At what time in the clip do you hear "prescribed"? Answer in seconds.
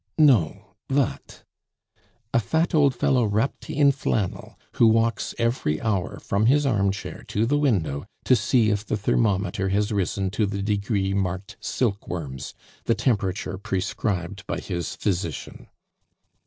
13.59-14.43